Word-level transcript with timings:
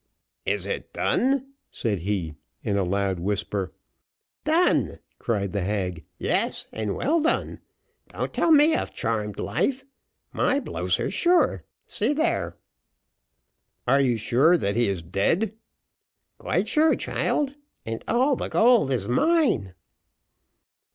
"Is 0.47 0.65
it 0.65 0.93
done?" 0.93 1.53
said 1.69 1.99
he, 1.99 2.33
in 2.63 2.75
a 2.75 2.83
loud 2.83 3.19
whisper. 3.19 3.71
"Done!" 4.43 4.97
cried 5.19 5.53
the 5.53 5.61
hag; 5.61 6.03
"yes, 6.17 6.65
and 6.73 6.95
well 6.95 7.21
done. 7.21 7.61
Don't 8.07 8.33
tell 8.33 8.51
me 8.51 8.73
of 8.73 8.95
charmed 8.95 9.37
life. 9.37 9.85
My 10.33 10.59
blows 10.59 10.99
are 10.99 11.11
sure 11.11 11.65
see 11.85 12.13
there." 12.13 12.57
"Are 13.87 14.01
you 14.01 14.17
sure 14.17 14.57
that 14.57 14.75
he 14.75 14.89
is 14.89 15.03
dead?" 15.03 15.53
"Quite 16.39 16.67
sure, 16.67 16.95
child 16.95 17.55
and 17.85 18.03
all 18.07 18.35
the 18.35 18.47
gold 18.49 18.91
is 18.91 19.07
mine." 19.07 19.75